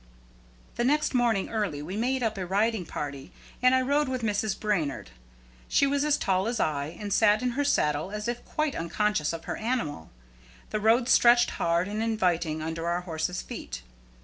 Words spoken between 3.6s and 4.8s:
and I rode with Mrs.